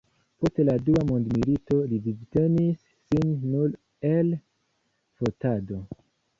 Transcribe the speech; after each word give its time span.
Post 0.43 0.61
la 0.69 0.77
dua 0.87 1.03
mondmilito 1.09 1.77
li 1.91 1.99
vivtenis 2.07 2.81
sin 3.11 3.37
nur 3.53 3.79
el 4.15 4.35
fotado. 5.15 5.83